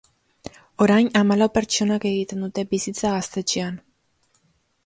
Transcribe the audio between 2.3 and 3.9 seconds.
dute bizitza gaztetxean.